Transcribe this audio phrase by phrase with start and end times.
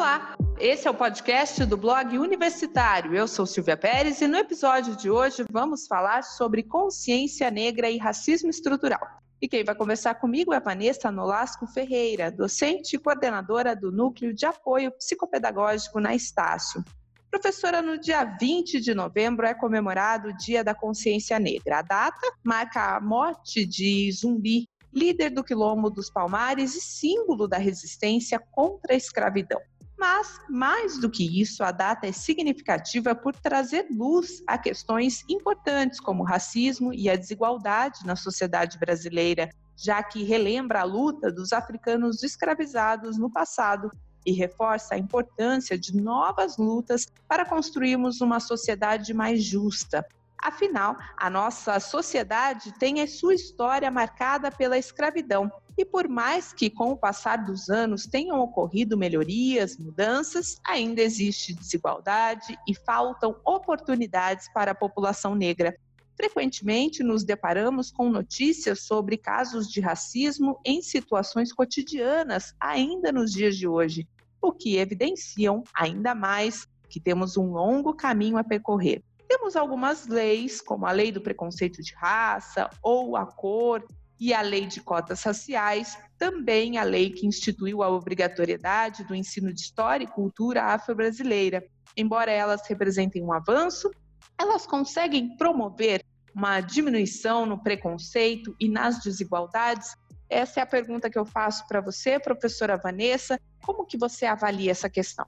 [0.00, 3.14] Olá, esse é o podcast do blog Universitário.
[3.14, 7.98] Eu sou Silvia Pérez e no episódio de hoje vamos falar sobre consciência negra e
[7.98, 9.06] racismo estrutural.
[9.42, 14.46] E quem vai conversar comigo é Vanessa Nolasco Ferreira, docente e coordenadora do Núcleo de
[14.46, 16.82] Apoio Psicopedagógico na Estácio.
[17.30, 21.80] Professora, no dia 20 de novembro é comemorado o Dia da Consciência Negra.
[21.80, 27.58] A data marca a morte de Zumbi, líder do Quilombo dos Palmares e símbolo da
[27.58, 29.60] resistência contra a escravidão.
[30.00, 36.00] Mas, mais do que isso, a data é significativa por trazer luz a questões importantes
[36.00, 41.52] como o racismo e a desigualdade na sociedade brasileira, já que relembra a luta dos
[41.52, 43.90] africanos escravizados no passado
[44.24, 50.02] e reforça a importância de novas lutas para construirmos uma sociedade mais justa.
[50.42, 55.52] Afinal, a nossa sociedade tem a sua história marcada pela escravidão.
[55.76, 61.54] E por mais que com o passar dos anos tenham ocorrido melhorias, mudanças, ainda existe
[61.54, 65.76] desigualdade e faltam oportunidades para a população negra.
[66.16, 73.56] Frequentemente nos deparamos com notícias sobre casos de racismo em situações cotidianas, ainda nos dias
[73.56, 74.06] de hoje,
[74.40, 79.02] o que evidenciam ainda mais que temos um longo caminho a percorrer.
[79.30, 83.86] Temos algumas leis, como a lei do preconceito de raça ou a cor
[84.18, 89.52] e a lei de cotas raciais, também a lei que instituiu a obrigatoriedade do ensino
[89.52, 91.64] de história e cultura afro-brasileira.
[91.96, 93.88] Embora elas representem um avanço,
[94.36, 99.94] elas conseguem promover uma diminuição no preconceito e nas desigualdades?
[100.28, 103.40] Essa é a pergunta que eu faço para você, professora Vanessa.
[103.64, 105.24] Como que você avalia essa questão?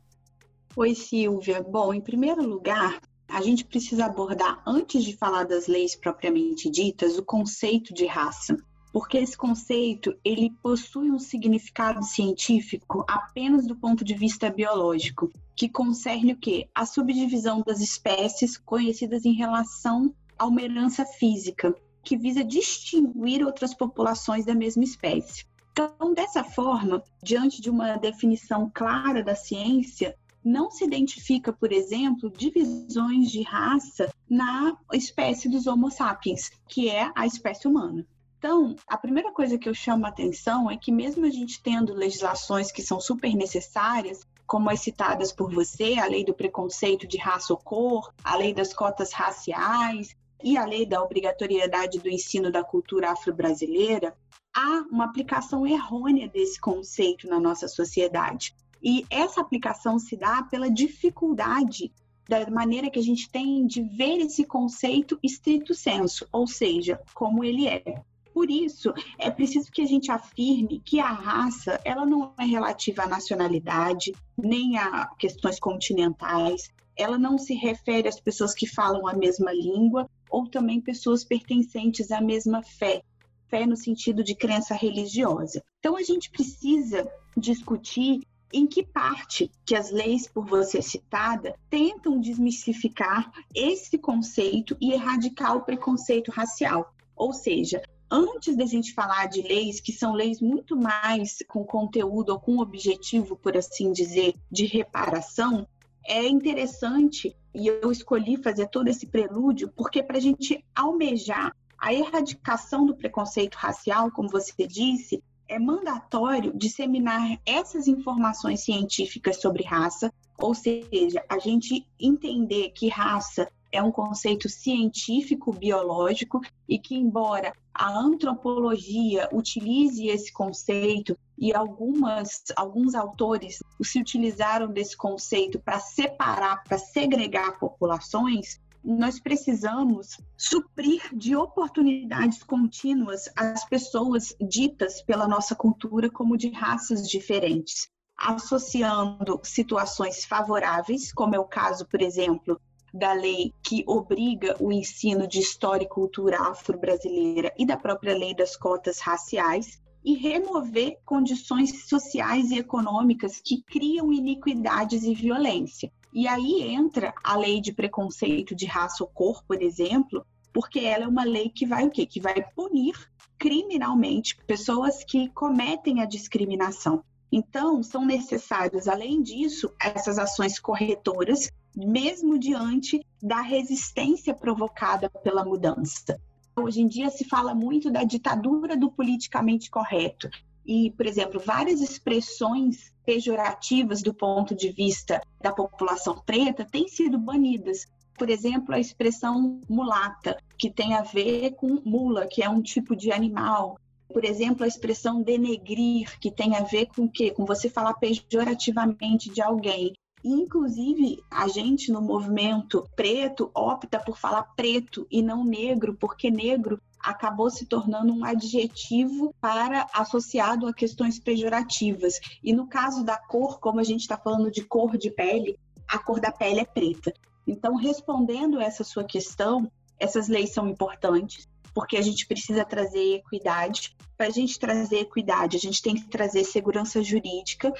[0.74, 1.62] Oi, Silvia.
[1.62, 3.00] Bom, em primeiro lugar,
[3.32, 8.56] a gente precisa abordar, antes de falar das leis propriamente ditas, o conceito de raça.
[8.92, 15.66] Porque esse conceito, ele possui um significado científico apenas do ponto de vista biológico, que
[15.66, 16.68] concerne o quê?
[16.74, 21.74] A subdivisão das espécies conhecidas em relação a uma herança física,
[22.04, 25.46] que visa distinguir outras populações da mesma espécie.
[25.72, 30.14] Então, dessa forma, diante de uma definição clara da ciência,
[30.44, 37.10] não se identifica, por exemplo, divisões de raça na espécie dos Homo sapiens, que é
[37.14, 38.06] a espécie humana.
[38.38, 41.94] Então, a primeira coisa que eu chamo a atenção é que, mesmo a gente tendo
[41.94, 47.16] legislações que são super necessárias, como as citadas por você, a lei do preconceito de
[47.16, 52.50] raça ou cor, a lei das cotas raciais e a lei da obrigatoriedade do ensino
[52.50, 54.12] da cultura afro-brasileira,
[54.54, 58.54] há uma aplicação errônea desse conceito na nossa sociedade.
[58.82, 61.92] E essa aplicação se dá pela dificuldade
[62.28, 67.44] da maneira que a gente tem de ver esse conceito estrito senso, ou seja, como
[67.44, 68.02] ele é.
[68.32, 73.02] Por isso, é preciso que a gente afirme que a raça, ela não é relativa
[73.02, 79.14] à nacionalidade, nem a questões continentais, ela não se refere às pessoas que falam a
[79.14, 83.02] mesma língua ou também pessoas pertencentes à mesma fé,
[83.48, 85.62] fé no sentido de crença religiosa.
[85.78, 87.06] Então a gente precisa
[87.36, 88.20] discutir
[88.52, 95.56] em que parte que as leis por você citada tentam desmistificar esse conceito e erradicar
[95.56, 96.94] o preconceito racial.
[97.16, 102.30] Ou seja, antes da gente falar de leis que são leis muito mais com conteúdo
[102.30, 105.66] ou com objetivo, por assim dizer, de reparação,
[106.04, 111.92] é interessante e eu escolhi fazer todo esse prelúdio porque para a gente almejar a
[111.92, 120.10] erradicação do preconceito racial, como você disse, é mandatório disseminar essas informações científicas sobre raça,
[120.38, 127.52] ou seja, a gente entender que raça é um conceito científico biológico e que embora
[127.74, 136.64] a antropologia utilize esse conceito e algumas alguns autores se utilizaram desse conceito para separar,
[136.64, 146.10] para segregar populações, nós precisamos suprir de oportunidades contínuas as pessoas ditas pela nossa cultura
[146.10, 152.60] como de raças diferentes, associando situações favoráveis, como é o caso, por exemplo,
[152.92, 158.34] da lei que obriga o ensino de história e cultura afro-brasileira e da própria lei
[158.34, 165.92] das cotas raciais, e remover condições sociais e econômicas que criam iniquidades e violência.
[166.12, 171.04] E aí entra a lei de preconceito de raça ou cor, por exemplo, porque ela
[171.04, 172.04] é uma lei que vai o quê?
[172.04, 172.94] Que vai punir
[173.38, 177.02] criminalmente pessoas que cometem a discriminação.
[177.32, 186.20] Então, são necessárias, além disso, essas ações corretoras, mesmo diante da resistência provocada pela mudança.
[186.54, 190.28] Hoje em dia se fala muito da ditadura do politicamente correto.
[190.64, 197.18] E, por exemplo, várias expressões pejorativas do ponto de vista da população preta têm sido
[197.18, 197.86] banidas.
[198.16, 202.94] Por exemplo, a expressão mulata, que tem a ver com mula, que é um tipo
[202.94, 203.78] de animal.
[204.12, 207.30] Por exemplo, a expressão denegrir, que tem a ver com o quê?
[207.30, 209.94] Com você falar pejorativamente de alguém.
[210.24, 216.80] Inclusive, a gente no movimento preto opta por falar preto e não negro, porque negro
[217.00, 222.20] acabou se tornando um adjetivo para associado a questões pejorativas.
[222.42, 225.58] E no caso da cor, como a gente está falando de cor de pele,
[225.88, 227.12] a cor da pele é preta.
[227.46, 233.96] Então, respondendo essa sua questão, essas leis são importantes, porque a gente precisa trazer equidade.
[234.16, 237.72] Para a gente trazer equidade, a gente tem que trazer segurança jurídica,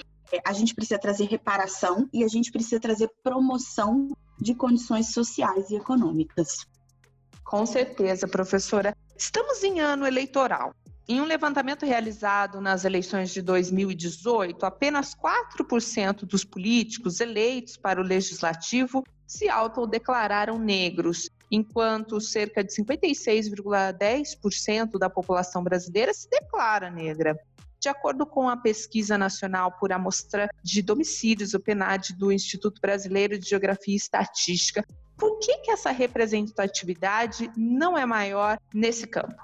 [0.45, 4.09] a gente precisa trazer reparação e a gente precisa trazer promoção
[4.39, 6.67] de condições sociais e econômicas.
[7.45, 8.97] Com certeza, professora.
[9.17, 10.75] Estamos em ano eleitoral.
[11.09, 18.05] Em um levantamento realizado nas eleições de 2018, apenas 4% dos políticos eleitos para o
[18.05, 27.39] legislativo se autodeclararam negros, enquanto cerca de 56,10% da população brasileira se declara negra.
[27.83, 33.37] De acordo com a Pesquisa Nacional por Amostra de Domicílios, o PNAD do Instituto Brasileiro
[33.37, 34.87] de Geografia e Estatística,
[35.19, 39.35] por que, que essa representatividade não é maior nesse campo?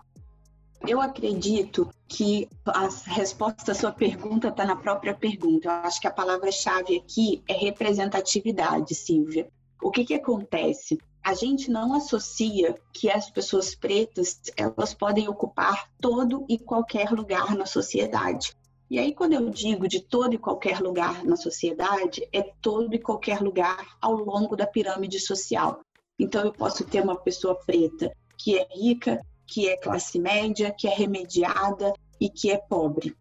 [0.86, 5.66] Eu acredito que a resposta à sua pergunta está na própria pergunta.
[5.66, 9.48] Eu acho que a palavra-chave aqui é representatividade, Silvia.
[9.82, 10.96] O que, que acontece?
[11.28, 17.54] A gente não associa que as pessoas pretas elas podem ocupar todo e qualquer lugar
[17.54, 18.56] na sociedade.
[18.90, 22.98] E aí, quando eu digo de todo e qualquer lugar na sociedade, é todo e
[22.98, 25.82] qualquer lugar ao longo da pirâmide social.
[26.18, 30.88] Então, eu posso ter uma pessoa preta que é rica, que é classe média, que
[30.88, 33.14] é remediada e que é pobre.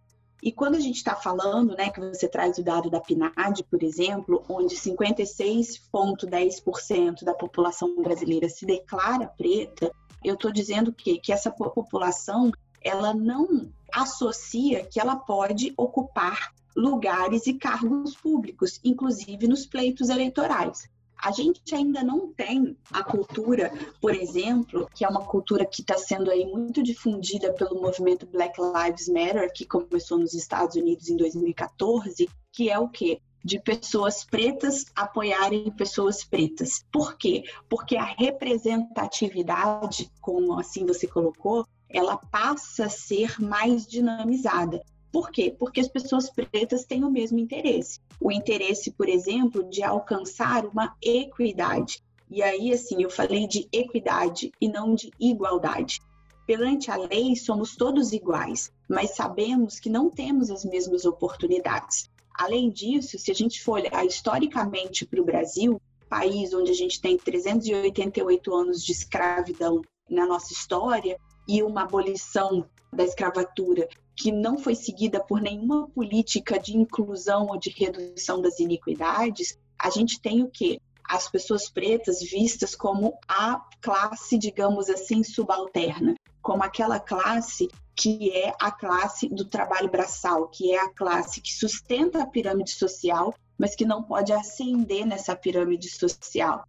[0.47, 3.83] E quando a gente está falando, né, que você traz o dado da PNAD, por
[3.83, 9.91] exemplo, onde 56,10% da população brasileira se declara preta,
[10.23, 12.49] eu estou dizendo que, que essa população
[12.81, 20.89] ela não associa que ela pode ocupar lugares e cargos públicos, inclusive nos pleitos eleitorais.
[21.21, 25.97] A gente ainda não tem a cultura, por exemplo, que é uma cultura que está
[25.97, 31.17] sendo aí muito difundida pelo movimento Black Lives Matter, que começou nos Estados Unidos em
[31.17, 33.19] 2014, que é o quê?
[33.43, 36.83] de pessoas pretas apoiarem pessoas pretas.
[36.91, 37.43] Por quê?
[37.69, 44.83] Porque a representatividade, como assim você colocou, ela passa a ser mais dinamizada.
[45.11, 45.55] Por quê?
[45.57, 47.99] Porque as pessoas pretas têm o mesmo interesse.
[48.19, 52.01] O interesse, por exemplo, de alcançar uma equidade.
[52.29, 56.01] E aí, assim, eu falei de equidade e não de igualdade.
[56.45, 62.09] Perante a lei, somos todos iguais, mas sabemos que não temos as mesmas oportunidades.
[62.33, 67.01] Além disso, se a gente for olhar historicamente para o Brasil, país onde a gente
[67.01, 73.87] tem 388 anos de escravidão na nossa história e uma abolição da escravatura
[74.17, 79.91] que não foi seguida por nenhuma política de inclusão ou de redução das iniquidades, a
[79.91, 80.81] gente tem o quê?
[81.07, 88.53] As pessoas pretas vistas como a classe, digamos assim, subalterna, como aquela classe que é
[88.59, 93.75] a classe do trabalho braçal, que é a classe que sustenta a pirâmide social, mas
[93.75, 96.63] que não pode ascender nessa pirâmide social.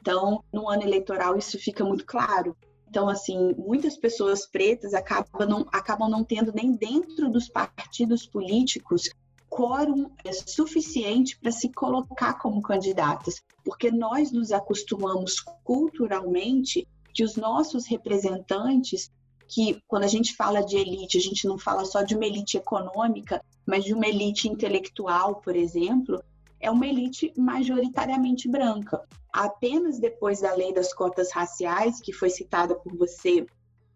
[0.00, 2.56] Então, no ano eleitoral, isso fica muito claro.
[2.94, 9.10] Então, assim, muitas pessoas pretas acabam não, acabam não tendo nem dentro dos partidos políticos
[9.48, 10.12] quórum
[10.46, 19.10] suficiente para se colocar como candidatas, porque nós nos acostumamos culturalmente que os nossos representantes,
[19.48, 22.56] que quando a gente fala de elite, a gente não fala só de uma elite
[22.56, 26.22] econômica, mas de uma elite intelectual, por exemplo,
[26.64, 29.06] é uma elite majoritariamente branca.
[29.30, 33.44] Apenas depois da lei das cotas raciais, que foi citada por você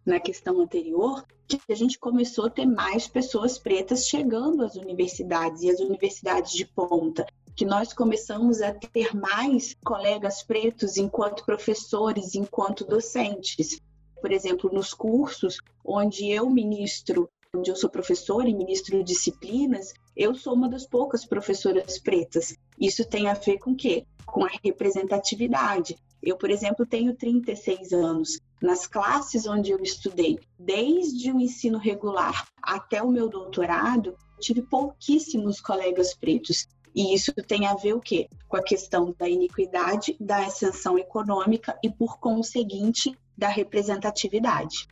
[0.05, 5.63] na questão anterior, que a gente começou a ter mais pessoas pretas chegando às universidades
[5.63, 12.35] e às universidades de ponta, que nós começamos a ter mais colegas pretos enquanto professores,
[12.35, 13.81] enquanto docentes.
[14.21, 20.35] Por exemplo, nos cursos onde eu ministro onde eu sou professora e ministro disciplinas, eu
[20.35, 22.55] sou uma das poucas professoras pretas.
[22.79, 24.05] Isso tem a ver com o quê?
[24.25, 25.97] Com a representatividade.
[26.21, 28.39] Eu, por exemplo, tenho 36 anos.
[28.61, 35.59] Nas classes onde eu estudei, desde o ensino regular até o meu doutorado, tive pouquíssimos
[35.59, 36.67] colegas pretos.
[36.93, 38.27] E isso tem a ver o quê?
[38.47, 44.87] Com a questão da iniquidade, da ascensão econômica e, por conseguinte, da representatividade.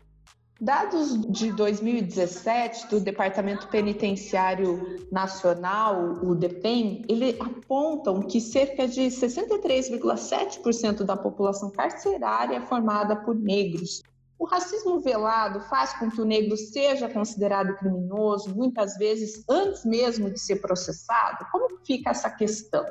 [0.59, 11.03] Dados de 2017 do Departamento Penitenciário Nacional, o DEPEN, ele apontam que cerca de 63,7%
[11.03, 14.01] da população carcerária é formada por negros.
[14.39, 20.31] O racismo velado faz com que o negro seja considerado criminoso, muitas vezes antes mesmo
[20.31, 21.45] de ser processado?
[21.51, 22.83] Como fica essa questão?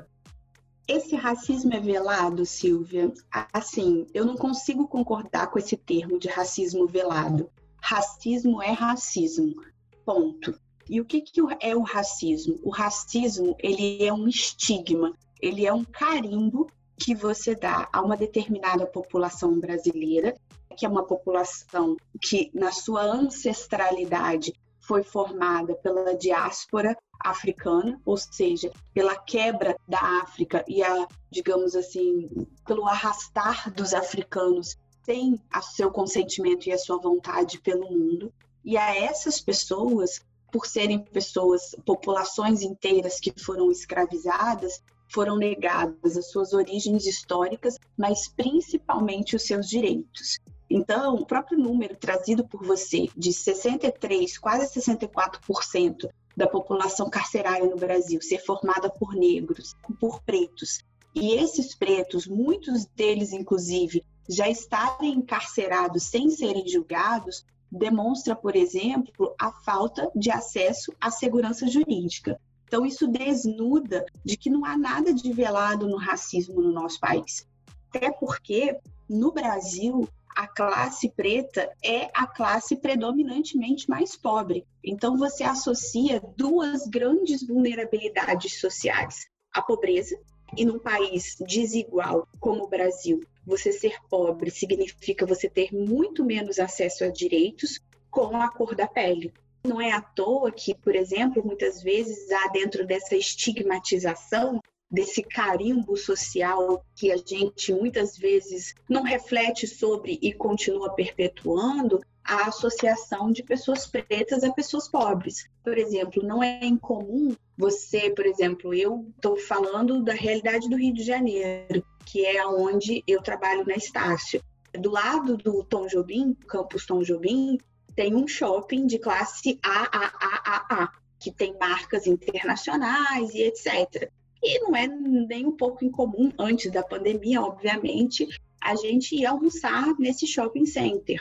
[0.89, 3.13] Esse racismo é velado, Silvia?
[3.53, 7.51] Assim, eu não consigo concordar com esse termo de racismo velado.
[7.83, 9.57] Racismo é racismo,
[10.05, 10.57] ponto.
[10.89, 12.61] E o que, que é o racismo?
[12.63, 15.13] O racismo ele é um estigma,
[15.43, 20.37] ele é um carimbo que você dá a uma determinada população brasileira,
[20.77, 24.53] que é uma população que, na sua ancestralidade,
[24.87, 32.29] foi formada pela diáspora africana, ou seja, pela quebra da África e a, digamos assim,
[32.65, 38.33] pelo arrastar dos africanos sem o seu consentimento e a sua vontade pelo mundo.
[38.65, 46.31] E a essas pessoas, por serem pessoas, populações inteiras que foram escravizadas, foram negadas as
[46.31, 50.39] suas origens históricas, mas principalmente os seus direitos.
[50.69, 57.77] Então, o próprio número trazido por você de 63, quase 64% da população carcerária no
[57.77, 65.15] Brasil ser formada por negros, por pretos, e esses pretos, muitos deles inclusive, já estarem
[65.15, 67.43] encarcerados sem serem julgados,
[67.73, 72.39] demonstra, por exemplo, a falta de acesso à segurança jurídica.
[72.67, 77.47] Então, isso desnuda de que não há nada de velado no racismo no nosso país.
[77.89, 80.07] Até porque, no Brasil,
[80.37, 84.67] a classe preta é a classe predominantemente mais pobre.
[84.85, 90.15] Então, você associa duas grandes vulnerabilidades sociais: a pobreza,
[90.55, 96.59] e num país desigual como o Brasil, você ser pobre significa você ter muito menos
[96.59, 99.33] acesso a direitos com a cor da pele.
[99.65, 105.97] Não é à toa que, por exemplo, muitas vezes há dentro dessa estigmatização desse carimbo
[105.97, 113.43] social que a gente muitas vezes não reflete sobre e continua perpetuando, a associação de
[113.43, 115.49] pessoas pretas a pessoas pobres.
[115.63, 120.93] Por exemplo, não é incomum você, por exemplo, eu estou falando da realidade do Rio
[120.93, 124.43] de Janeiro, que é onde eu trabalho na Estácio.
[124.73, 127.59] Do lado do Tom Jobim, campus Tom Jobim,
[127.95, 134.11] tem um shopping de classe AAAA, que tem marcas internacionais e etc.
[134.49, 138.29] E não é nem um pouco incomum, antes da pandemia, obviamente,
[138.63, 141.21] a gente ir almoçar nesse shopping center.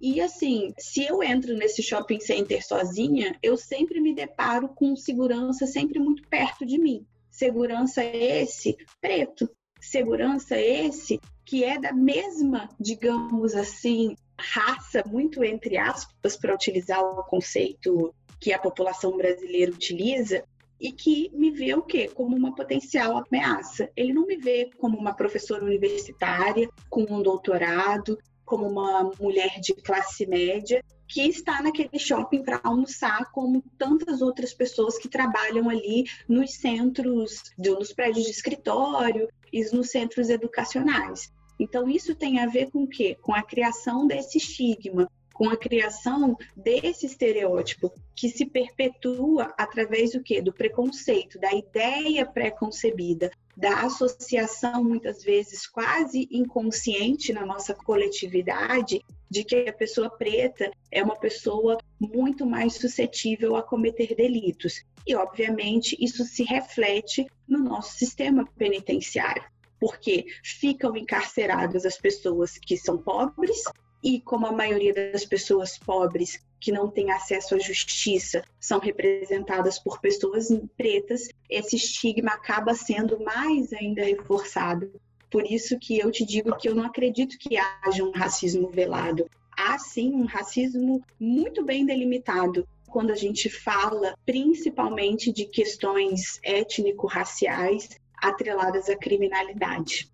[0.00, 5.68] E assim, se eu entro nesse shopping center sozinha, eu sempre me deparo com segurança
[5.68, 7.06] sempre muito perto de mim.
[7.30, 9.48] Segurança esse preto,
[9.80, 17.22] segurança esse que é da mesma, digamos assim, raça, muito entre aspas, para utilizar o
[17.22, 20.44] conceito que a população brasileira utiliza,
[20.84, 22.08] e que me vê o quê?
[22.08, 23.90] Como uma potencial ameaça.
[23.96, 29.72] Ele não me vê como uma professora universitária com um doutorado, como uma mulher de
[29.72, 36.04] classe média que está naquele shopping para almoçar, como tantas outras pessoas que trabalham ali
[36.28, 41.32] nos centros, nos prédios de escritório e nos centros educacionais.
[41.58, 43.16] Então, isso tem a ver com o quê?
[43.22, 50.22] Com a criação desse estigma, com a criação desse estereótipo que se perpetua através do
[50.22, 50.40] quê?
[50.40, 59.42] Do preconceito, da ideia pré-concebida, da associação muitas vezes quase inconsciente na nossa coletividade de
[59.42, 64.84] que a pessoa preta é uma pessoa muito mais suscetível a cometer delitos.
[65.04, 69.44] E obviamente isso se reflete no nosso sistema penitenciário
[69.80, 73.64] porque ficam encarceradas as pessoas que são pobres
[74.04, 79.78] e como a maioria das pessoas pobres que não têm acesso à justiça são representadas
[79.78, 84.92] por pessoas pretas, esse estigma acaba sendo mais ainda reforçado.
[85.30, 89.28] Por isso que eu te digo que eu não acredito que haja um racismo velado.
[89.56, 97.88] Há sim um racismo muito bem delimitado quando a gente fala principalmente de questões étnico-raciais
[98.16, 100.12] atreladas à criminalidade.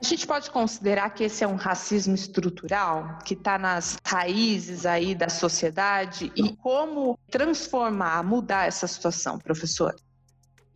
[0.00, 5.12] A gente pode considerar que esse é um racismo estrutural que está nas raízes aí
[5.12, 9.96] da sociedade e como transformar, mudar essa situação, professor?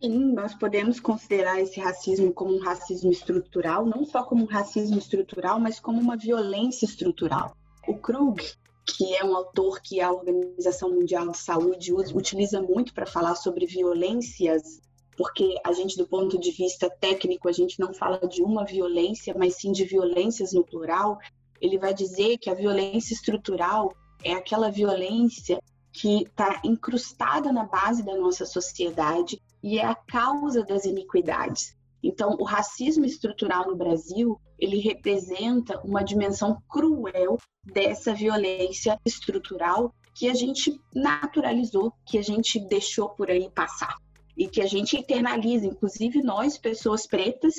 [0.01, 4.97] Sim, nós podemos considerar esse racismo como um racismo estrutural, não só como um racismo
[4.97, 7.55] estrutural, mas como uma violência estrutural.
[7.87, 8.43] O Krug,
[8.85, 13.65] que é um autor que a Organização Mundial de Saúde utiliza muito para falar sobre
[13.65, 14.81] violências
[15.17, 19.35] porque a gente, do ponto de vista técnico, a gente não fala de uma violência,
[19.37, 21.19] mas sim de violências no plural.
[21.61, 23.93] Ele vai dizer que a violência estrutural
[24.23, 25.59] é aquela violência
[25.91, 31.75] que está incrustada na base da nossa sociedade e é a causa das iniquidades.
[32.01, 40.27] Então, o racismo estrutural no Brasil, ele representa uma dimensão cruel dessa violência estrutural que
[40.27, 43.95] a gente naturalizou, que a gente deixou por aí passar
[44.37, 47.53] e que a gente internaliza, inclusive nós, pessoas pretas,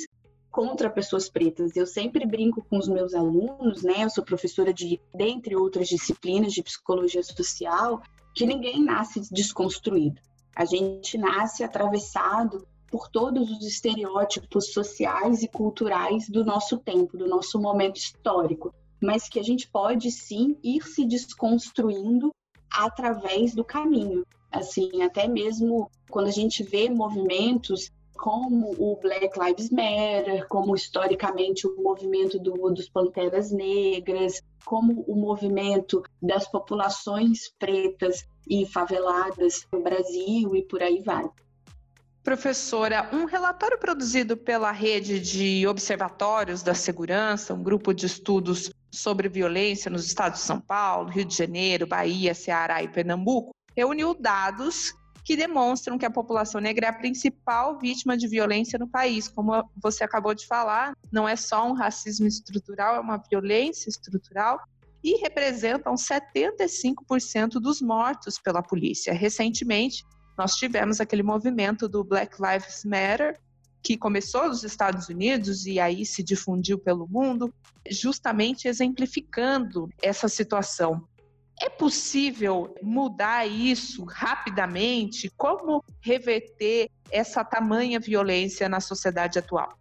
[0.51, 1.75] contra pessoas pretas.
[1.75, 4.03] Eu sempre brinco com os meus alunos, né?
[4.03, 8.01] Eu sou professora de, dentre outras disciplinas de psicologia social,
[8.33, 10.21] que ninguém nasce desconstruído.
[10.55, 17.27] A gente nasce atravessado por todos os estereótipos sociais e culturais do nosso tempo, do
[17.27, 22.31] nosso momento histórico, mas que a gente pode sim ir se desconstruindo
[22.71, 24.25] através do caminho.
[24.55, 31.67] Assim, até mesmo quando a gente vê movimentos como o Black Lives Matter, como historicamente
[31.67, 39.81] o movimento do, dos Panteras Negras, como o movimento das populações pretas e faveladas no
[39.81, 41.29] Brasil e por aí vai.
[42.23, 49.27] Professora, um relatório produzido pela rede de observatórios da segurança, um grupo de estudos sobre
[49.29, 54.93] violência nos estados de São Paulo, Rio de Janeiro, Bahia, Ceará e Pernambuco, reuniu dados
[55.23, 59.27] que demonstram que a população negra é a principal vítima de violência no país.
[59.27, 64.59] Como você acabou de falar, não é só um racismo estrutural, é uma violência estrutural
[65.03, 69.13] e representam 75% dos mortos pela polícia.
[69.13, 70.03] Recentemente,
[70.37, 73.39] nós tivemos aquele movimento do Black Lives Matter,
[73.81, 77.53] que começou nos Estados Unidos e aí se difundiu pelo mundo,
[77.89, 81.07] justamente exemplificando essa situação.
[81.61, 85.31] É possível mudar isso rapidamente?
[85.37, 89.77] Como reverter essa tamanha violência na sociedade atual?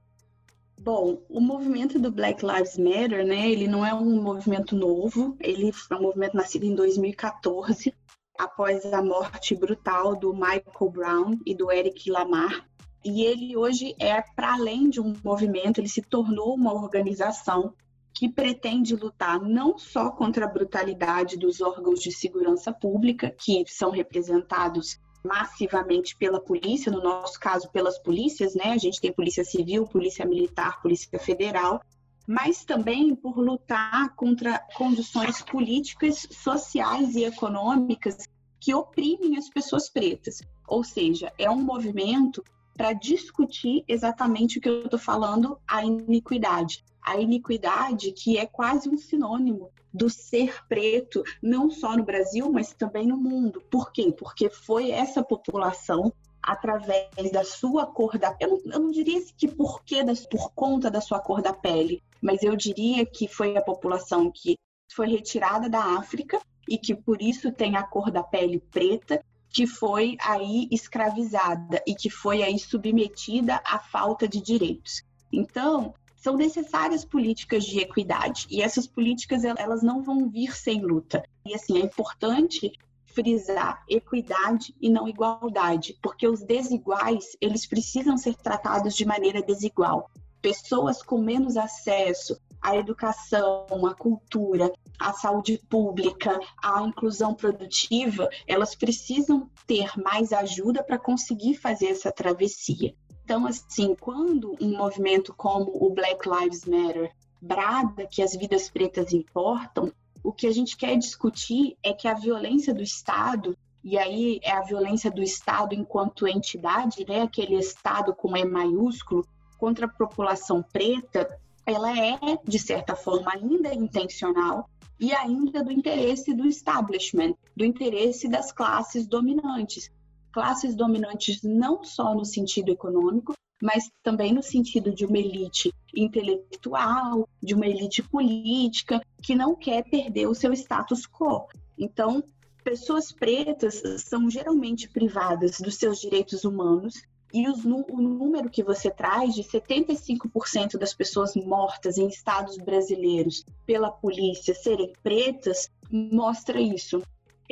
[0.79, 5.73] Bom, o movimento do Black Lives Matter, né, ele não é um movimento novo, ele
[5.91, 7.95] é um movimento nascido em 2014,
[8.39, 12.69] após a morte brutal do Michael Brown e do Eric Lamar.
[13.05, 17.75] E ele hoje é para além de um movimento, ele se tornou uma organização
[18.15, 23.91] que pretende lutar não só contra a brutalidade dos órgãos de segurança pública, que são
[23.91, 28.73] representados massivamente pela polícia, no nosso caso pelas polícias, né?
[28.73, 31.81] A gente tem polícia civil, polícia militar, polícia federal,
[32.27, 38.29] mas também por lutar contra condições políticas, sociais e econômicas
[38.61, 40.41] que oprimem as pessoas pretas.
[40.69, 42.45] Ou seja, é um movimento
[42.77, 46.85] para discutir exatamente o que eu estou falando, a iniquidade.
[47.05, 52.73] A iniquidade que é quase um sinônimo do ser preto, não só no Brasil, mas
[52.73, 53.63] também no mundo.
[53.71, 54.13] Por quê?
[54.17, 56.13] Porque foi essa população
[56.43, 60.91] através da sua cor da eu não, eu não diria que porque das, por conta
[60.91, 64.59] da sua cor da pele, mas eu diria que foi a população que
[64.93, 69.67] foi retirada da África e que por isso tem a cor da pele preta, que
[69.67, 75.03] foi aí escravizada e que foi aí submetida à falta de direitos.
[75.33, 81.23] Então, são necessárias políticas de equidade e essas políticas elas não vão vir sem luta.
[81.45, 82.73] E assim, é importante
[83.05, 90.11] frisar equidade e não igualdade, porque os desiguais, eles precisam ser tratados de maneira desigual.
[90.41, 98.75] Pessoas com menos acesso à educação, à cultura, à saúde pública, à inclusão produtiva, elas
[98.75, 102.95] precisam ter mais ajuda para conseguir fazer essa travessia.
[103.25, 107.11] Então, assim, quando um movimento como o Black Lives Matter
[107.41, 112.15] brada que as vidas pretas importam, o que a gente quer discutir é que a
[112.15, 118.15] violência do Estado, e aí é a violência do Estado enquanto entidade, né, aquele Estado
[118.15, 119.27] com E maiúsculo,
[119.59, 121.29] contra a população preta,
[121.67, 124.69] ela é, de certa forma, ainda intencional
[125.01, 129.91] e ainda do interesse do establishment, do interesse das classes dominantes.
[130.35, 137.29] Classes dominantes não só no sentido econômico, mas também no sentido de uma elite intelectual,
[137.41, 141.47] de uma elite política, que não quer perder o seu status quo.
[141.79, 142.21] Então,
[142.65, 147.01] pessoas pretas são geralmente privadas dos seus direitos humanos
[147.33, 153.45] e os, o número que você traz de 75% das pessoas mortas em estados brasileiros
[153.65, 157.01] pela polícia serem pretas mostra isso.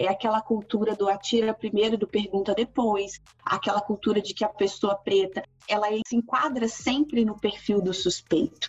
[0.02, 4.96] É aquela cultura do atira primeiro, do pergunta depois, aquela cultura de que a pessoa
[4.96, 8.68] preta ela se enquadra sempre no perfil do suspeito.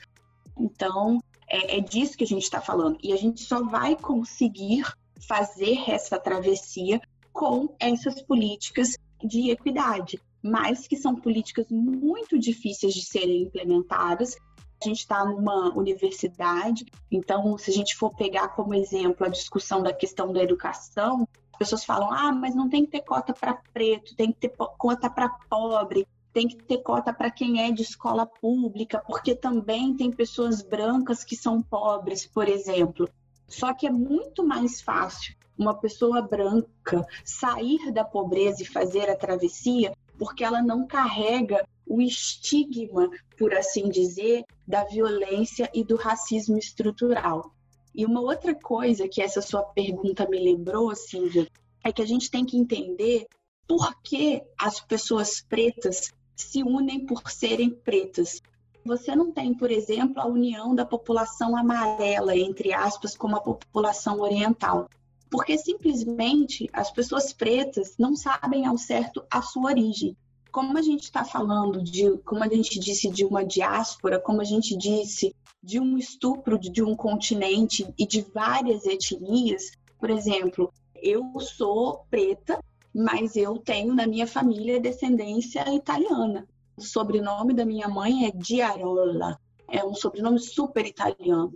[0.56, 3.00] Então, é, é disso que a gente está falando.
[3.02, 4.86] E a gente só vai conseguir
[5.28, 13.02] fazer essa travessia com essas políticas de equidade mas que são políticas muito difíceis de
[13.02, 14.36] serem implementadas,
[14.84, 19.94] gente está numa universidade, então, se a gente for pegar como exemplo a discussão da
[19.94, 24.16] questão da educação, as pessoas falam: ah, mas não tem que ter cota para preto,
[24.16, 28.26] tem que ter cota para pobre, tem que ter cota para quem é de escola
[28.26, 33.08] pública, porque também tem pessoas brancas que são pobres, por exemplo.
[33.48, 39.16] Só que é muito mais fácil uma pessoa branca sair da pobreza e fazer a
[39.16, 46.58] travessia porque ela não carrega o estigma, por assim dizer, da violência e do racismo
[46.58, 47.54] estrutural.
[47.94, 51.48] E uma outra coisa que essa sua pergunta me lembrou, Silvia,
[51.84, 53.28] é que a gente tem que entender
[53.68, 58.42] por que as pessoas pretas se unem por serem pretas.
[58.86, 64.20] Você não tem, por exemplo, a união da população amarela, entre aspas, como a população
[64.20, 64.90] oriental.
[65.30, 70.18] Porque simplesmente as pessoas pretas não sabem ao certo a sua origem.
[70.54, 74.44] Como a gente está falando de, como a gente disse, de uma diáspora, como a
[74.44, 81.24] gente disse, de um estupro de um continente e de várias etnias, por exemplo, eu
[81.40, 82.64] sou preta,
[82.94, 86.48] mas eu tenho na minha família descendência italiana.
[86.78, 91.52] O sobrenome da minha mãe é Diarola, é um sobrenome super italiano.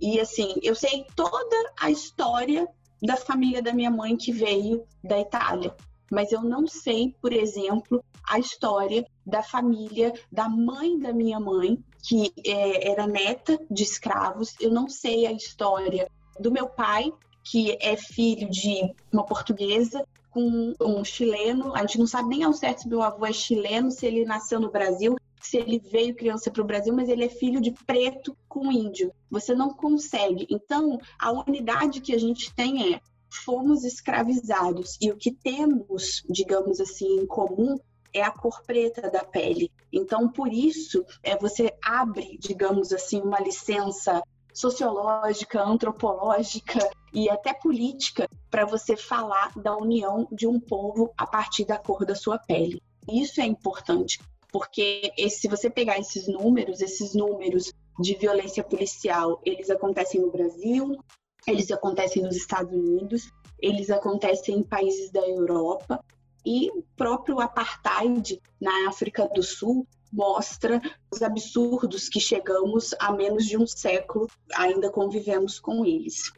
[0.00, 2.66] E assim, eu sei toda a história
[3.00, 5.72] da família da minha mãe que veio da Itália,
[6.10, 11.82] mas eu não sei, por exemplo, a história da família da mãe da minha mãe,
[12.02, 14.54] que é, era neta de escravos.
[14.60, 17.12] Eu não sei a história do meu pai,
[17.44, 21.74] que é filho de uma portuguesa com um chileno.
[21.74, 24.60] A gente não sabe nem ao certo se meu avô é chileno, se ele nasceu
[24.60, 28.36] no Brasil, se ele veio criança para o Brasil, mas ele é filho de preto
[28.48, 29.12] com índio.
[29.30, 30.46] Você não consegue.
[30.50, 36.80] Então, a unidade que a gente tem é fomos escravizados e o que temos, digamos
[36.80, 37.76] assim, em comum
[38.12, 39.70] é a cor preta da pele.
[39.92, 44.20] Então, por isso, é, você abre, digamos assim, uma licença
[44.52, 51.64] sociológica, antropológica e até política para você falar da união de um povo a partir
[51.64, 52.82] da cor da sua pele.
[53.08, 54.20] Isso é importante,
[54.52, 60.98] porque se você pegar esses números, esses números de violência policial, eles acontecem no Brasil,
[61.46, 66.02] eles acontecem nos Estados Unidos, eles acontecem em países da Europa
[66.44, 70.80] e o próprio apartheid na África do Sul mostra
[71.12, 76.32] os absurdos que chegamos a menos de um século, ainda convivemos com eles.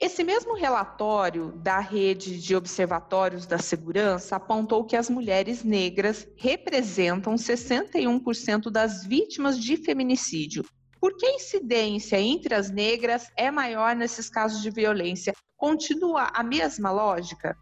[0.00, 7.34] Esse mesmo relatório da Rede de Observatórios da Segurança apontou que as mulheres negras representam
[7.34, 10.64] 61% das vítimas de feminicídio.
[11.00, 15.34] Por que a incidência entre as negras é maior nesses casos de violência?
[15.56, 17.56] Continua a mesma lógica?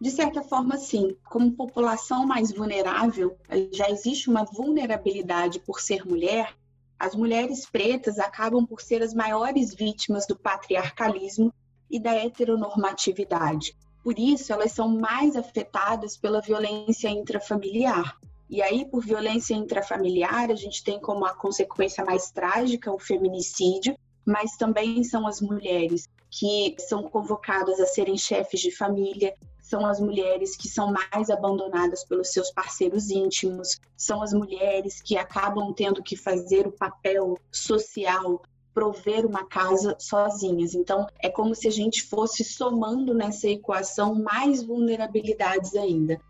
[0.00, 1.16] De certa forma, sim.
[1.30, 3.38] Como população mais vulnerável,
[3.72, 6.56] já existe uma vulnerabilidade por ser mulher.
[6.98, 11.54] As mulheres pretas acabam por ser as maiores vítimas do patriarcalismo
[11.88, 13.76] e da heteronormatividade.
[14.02, 18.18] Por isso, elas são mais afetadas pela violência intrafamiliar.
[18.54, 23.98] E aí, por violência intrafamiliar, a gente tem como a consequência mais trágica o feminicídio,
[24.24, 29.98] mas também são as mulheres que são convocadas a serem chefes de família, são as
[29.98, 36.00] mulheres que são mais abandonadas pelos seus parceiros íntimos, são as mulheres que acabam tendo
[36.00, 38.40] que fazer o papel social,
[38.72, 40.76] prover uma casa sozinhas.
[40.76, 46.20] Então, é como se a gente fosse somando nessa equação mais vulnerabilidades ainda.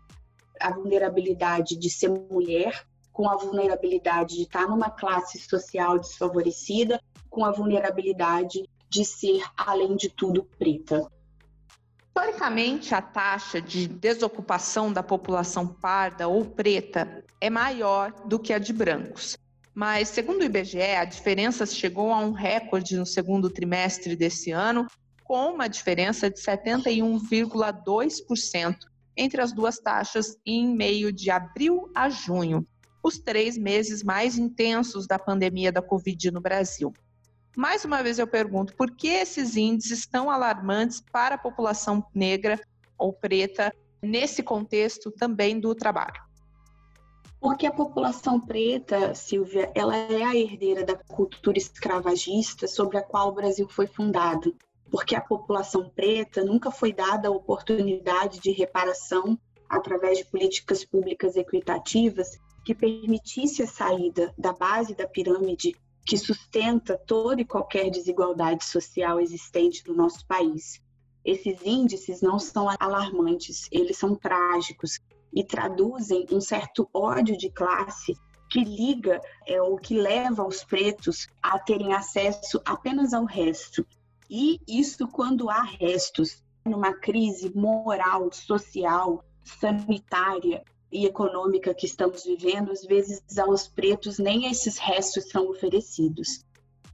[0.59, 7.45] A vulnerabilidade de ser mulher, com a vulnerabilidade de estar numa classe social desfavorecida, com
[7.45, 11.09] a vulnerabilidade de ser, além de tudo, preta.
[12.07, 18.59] Historicamente, a taxa de desocupação da população parda ou preta é maior do que a
[18.59, 19.37] de brancos.
[19.73, 24.87] Mas, segundo o IBGE, a diferença chegou a um recorde no segundo trimestre desse ano,
[25.25, 28.77] com uma diferença de 71,2%
[29.17, 32.65] entre as duas taxas em meio de abril a junho,
[33.03, 36.93] os três meses mais intensos da pandemia da Covid no Brasil.
[37.55, 42.59] Mais uma vez eu pergunto, por que esses índices tão alarmantes para a população negra
[42.97, 46.21] ou preta nesse contexto também do trabalho?
[47.39, 53.29] Porque a população preta, Silvia, ela é a herdeira da cultura escravagista sobre a qual
[53.29, 54.55] o Brasil foi fundado.
[54.89, 59.37] Porque a população preta nunca foi dada a oportunidade de reparação
[59.69, 66.97] através de políticas públicas equitativas que permitisse a saída da base da pirâmide que sustenta
[66.97, 70.79] toda e qualquer desigualdade social existente no nosso país.
[71.23, 74.99] Esses índices não são alarmantes, eles são trágicos
[75.33, 78.15] e traduzem um certo ódio de classe
[78.51, 83.85] que liga é, ou que leva os pretos a terem acesso apenas ao resto.
[84.29, 92.71] E isso quando há restos, numa crise moral, social, sanitária e econômica que estamos vivendo,
[92.71, 96.43] às vezes aos pretos nem esses restos são oferecidos.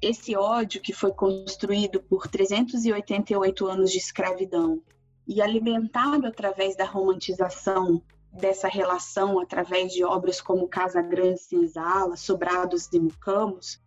[0.02, 4.82] Esse ódio que foi construído por 388 anos de escravidão
[5.28, 8.02] e alimentado através da romantização
[8.34, 13.80] dessa relação, através de obras como Casa Grande Senzala, Sobrados e Mucamos,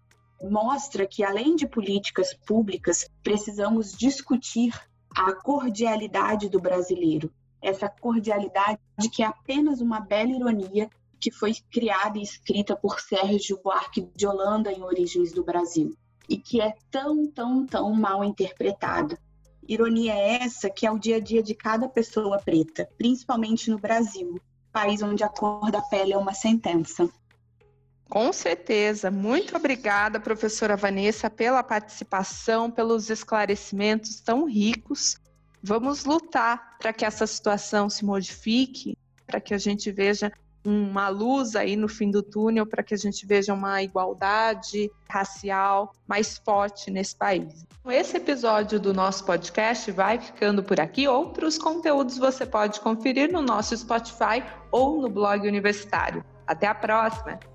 [0.51, 4.73] mostra que, além de políticas públicas, precisamos discutir
[5.17, 7.31] a cordialidade do brasileiro.
[7.63, 8.79] Essa cordialidade
[9.13, 14.27] que é apenas uma bela ironia que foi criada e escrita por Sérgio Buarque de
[14.27, 15.97] Holanda em Origens do Brasil
[16.29, 19.19] e que é tão, tão, tão mal interpretada.
[19.67, 24.39] Ironia essa que é o dia a dia de cada pessoa preta, principalmente no Brasil,
[24.71, 27.09] país onde a cor da pele é uma sentença.
[28.09, 29.11] Com certeza.
[29.11, 35.17] Muito obrigada, professora Vanessa, pela participação, pelos esclarecimentos tão ricos.
[35.63, 40.31] Vamos lutar para que essa situação se modifique, para que a gente veja
[40.65, 45.93] uma luz aí no fim do túnel, para que a gente veja uma igualdade racial
[46.07, 47.67] mais forte nesse país.
[47.87, 51.07] Esse episódio do nosso podcast vai ficando por aqui.
[51.07, 56.25] Outros conteúdos você pode conferir no nosso Spotify ou no blog universitário.
[56.47, 57.54] Até a próxima!